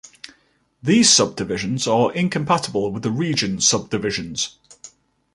These 0.81 1.11
subdivisions 1.11 1.85
are 1.87 2.11
incompatible 2.11 2.91
with 2.91 3.03
the 3.03 3.11
region 3.11 3.61
subdivisions. 3.61 4.57